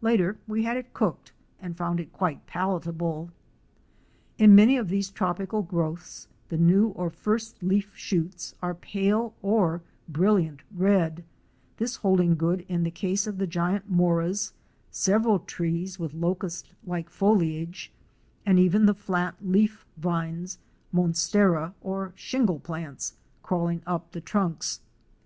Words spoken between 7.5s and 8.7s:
leaf shoots